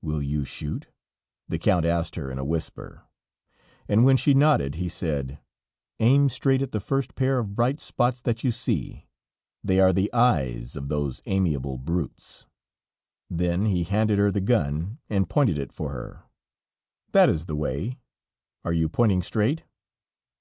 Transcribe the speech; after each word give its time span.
"Will 0.00 0.22
you 0.22 0.44
shoot?" 0.44 0.86
the 1.48 1.58
Count 1.58 1.84
asked 1.84 2.14
her 2.14 2.30
in 2.30 2.38
a 2.38 2.44
whisper, 2.44 3.02
and 3.88 4.04
when 4.04 4.16
she 4.16 4.32
nodded, 4.32 4.76
he 4.76 4.88
said: 4.88 5.40
"Aim 5.98 6.28
straight 6.28 6.62
at 6.62 6.70
the 6.70 6.78
first 6.78 7.16
pair 7.16 7.40
of 7.40 7.56
bright 7.56 7.80
spots 7.80 8.22
that 8.22 8.44
you 8.44 8.52
see; 8.52 9.08
they 9.64 9.80
are 9.80 9.92
the 9.92 10.08
eyes 10.12 10.76
of 10.76 10.86
those 10.88 11.20
amiable 11.26 11.78
brutes." 11.78 12.46
Then 13.28 13.66
he 13.66 13.82
handed 13.82 14.20
her 14.20 14.30
the 14.30 14.40
gun 14.40 15.00
and 15.10 15.28
pointed 15.28 15.58
it 15.58 15.72
for 15.72 15.90
her. 15.90 16.22
"That 17.10 17.28
is 17.28 17.46
the 17.46 17.56
way 17.56 17.98
are 18.64 18.72
you 18.72 18.88
pointing 18.88 19.22
straight?" 19.24 19.64